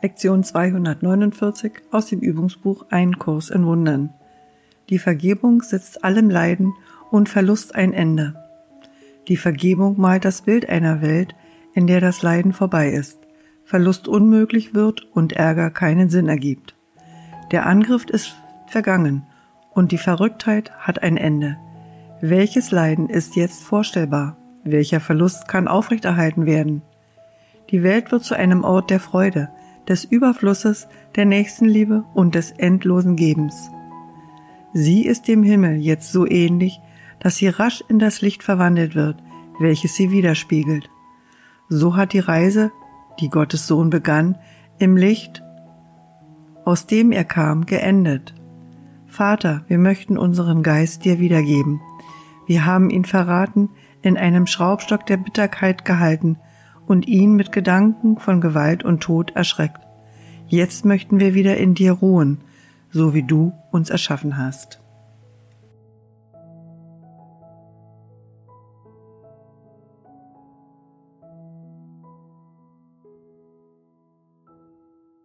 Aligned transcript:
Lektion 0.00 0.44
249 0.44 1.72
aus 1.90 2.06
dem 2.06 2.20
Übungsbuch 2.20 2.86
Ein 2.88 3.18
Kurs 3.18 3.50
in 3.50 3.66
Wundern. 3.66 4.10
Die 4.90 5.00
Vergebung 5.00 5.60
setzt 5.62 6.04
allem 6.04 6.30
Leiden 6.30 6.72
und 7.10 7.28
Verlust 7.28 7.74
ein 7.74 7.92
Ende. 7.92 8.34
Die 9.26 9.36
Vergebung 9.36 10.00
malt 10.00 10.24
das 10.24 10.42
Bild 10.42 10.68
einer 10.68 11.02
Welt, 11.02 11.34
in 11.74 11.88
der 11.88 12.00
das 12.00 12.22
Leiden 12.22 12.52
vorbei 12.52 12.90
ist, 12.90 13.18
Verlust 13.64 14.06
unmöglich 14.06 14.72
wird 14.72 15.04
und 15.12 15.32
Ärger 15.32 15.70
keinen 15.70 16.10
Sinn 16.10 16.28
ergibt. 16.28 16.76
Der 17.50 17.66
Angriff 17.66 18.04
ist 18.04 18.36
vergangen 18.68 19.26
und 19.72 19.90
die 19.90 19.98
Verrücktheit 19.98 20.70
hat 20.78 21.02
ein 21.02 21.16
Ende. 21.16 21.56
Welches 22.20 22.70
Leiden 22.70 23.08
ist 23.08 23.34
jetzt 23.34 23.64
vorstellbar? 23.64 24.36
Welcher 24.62 25.00
Verlust 25.00 25.48
kann 25.48 25.66
aufrechterhalten 25.66 26.46
werden? 26.46 26.82
Die 27.70 27.82
Welt 27.82 28.12
wird 28.12 28.22
zu 28.22 28.36
einem 28.36 28.62
Ort 28.62 28.90
der 28.90 29.00
Freude, 29.00 29.50
des 29.88 30.04
Überflusses, 30.04 30.88
der 31.16 31.24
Nächstenliebe 31.24 32.04
und 32.14 32.34
des 32.34 32.50
endlosen 32.52 33.16
Gebens. 33.16 33.70
Sie 34.72 35.06
ist 35.06 35.28
dem 35.28 35.42
Himmel 35.42 35.76
jetzt 35.76 36.12
so 36.12 36.26
ähnlich, 36.26 36.80
dass 37.20 37.36
sie 37.36 37.48
rasch 37.48 37.82
in 37.88 37.98
das 37.98 38.20
Licht 38.20 38.42
verwandelt 38.42 38.94
wird, 38.94 39.16
welches 39.58 39.96
sie 39.96 40.10
widerspiegelt. 40.10 40.90
So 41.68 41.96
hat 41.96 42.12
die 42.12 42.20
Reise, 42.20 42.70
die 43.18 43.28
Gottes 43.28 43.66
Sohn 43.66 43.90
begann, 43.90 44.38
im 44.78 44.96
Licht, 44.96 45.42
aus 46.64 46.86
dem 46.86 47.12
er 47.12 47.24
kam, 47.24 47.66
geendet. 47.66 48.34
Vater, 49.06 49.64
wir 49.68 49.78
möchten 49.78 50.18
unseren 50.18 50.62
Geist 50.62 51.04
dir 51.04 51.18
wiedergeben. 51.18 51.80
Wir 52.46 52.66
haben 52.66 52.90
ihn 52.90 53.04
verraten, 53.04 53.70
in 54.02 54.16
einem 54.16 54.46
Schraubstock 54.46 55.06
der 55.06 55.16
Bitterkeit 55.16 55.84
gehalten 55.84 56.38
und 56.88 57.06
ihn 57.06 57.34
mit 57.34 57.52
Gedanken 57.52 58.18
von 58.18 58.40
Gewalt 58.40 58.84
und 58.84 59.00
Tod 59.00 59.36
erschreckt. 59.36 59.80
Jetzt 60.46 60.84
möchten 60.84 61.20
wir 61.20 61.34
wieder 61.34 61.56
in 61.58 61.74
dir 61.74 61.92
ruhen, 61.92 62.38
so 62.90 63.14
wie 63.14 63.22
du 63.22 63.52
uns 63.70 63.90
erschaffen 63.90 64.38
hast. 64.38 64.80